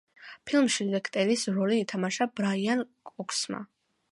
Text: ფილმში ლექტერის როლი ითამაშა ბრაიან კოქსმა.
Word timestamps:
ფილმში 0.51 0.87
ლექტერის 0.93 1.43
როლი 1.57 1.77
ითამაშა 1.81 2.27
ბრაიან 2.41 2.85
კოქსმა. 3.13 3.63